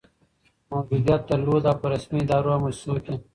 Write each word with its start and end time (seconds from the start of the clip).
موجودیت 0.71 1.21
درلود، 1.29 1.63
او 1.69 1.75
په 1.81 1.87
رسمي 1.93 2.19
ادارو 2.23 2.49
او 2.55 2.59
مؤسسو 2.63 2.93
کي 3.05 3.15